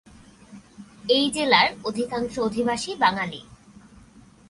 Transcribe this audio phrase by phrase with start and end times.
[1.09, 3.41] এই জেলার অধিকাংশ অধিবাসী বাঙালি।